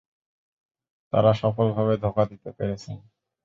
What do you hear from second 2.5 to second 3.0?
পেরেছে।